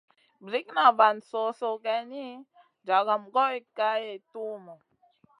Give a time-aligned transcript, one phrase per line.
[0.45, 2.27] Brikŋa van so-soh geyni,
[2.87, 4.73] jagam goy kay tuhmu.